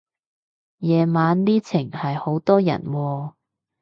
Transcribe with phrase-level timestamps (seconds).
[0.79, 3.33] 夜晚呢程係好多人喎